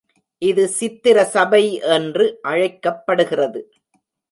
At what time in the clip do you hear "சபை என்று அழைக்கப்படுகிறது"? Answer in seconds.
1.25-3.61